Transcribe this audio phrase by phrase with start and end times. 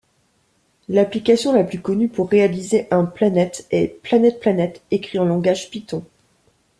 [0.89, 6.03] L'application la plus connue pour réaliser un Planet est PlanetPlanet, écrit en langage Python.